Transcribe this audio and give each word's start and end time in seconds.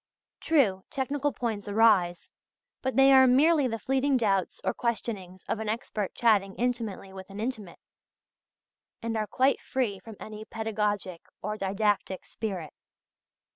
True, 0.39 0.83
technical 0.89 1.31
points 1.31 1.67
arise, 1.67 2.31
but 2.81 2.95
they 2.95 3.13
are 3.13 3.27
merely 3.27 3.67
the 3.67 3.77
fleeting 3.77 4.17
doubts 4.17 4.59
or 4.63 4.73
questionings 4.73 5.43
of 5.47 5.59
an 5.59 5.69
expert 5.69 6.15
chatting 6.15 6.55
intimately 6.55 7.13
with 7.13 7.29
an 7.29 7.39
intimate, 7.39 7.77
and 9.03 9.15
are 9.15 9.27
quite 9.27 9.61
free 9.61 9.99
from 9.99 10.15
any 10.19 10.43
pedagogic 10.43 11.21
or 11.43 11.55
didactic 11.55 12.25
spirit. 12.25 12.73